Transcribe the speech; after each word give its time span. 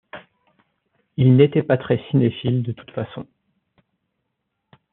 Il 1.15 1.35
n’était 1.37 1.61
pas 1.61 1.77
très 1.77 1.99
cinéphile, 2.09 2.63
de 2.63 2.71
toute 2.71 2.89
façon. 2.89 3.27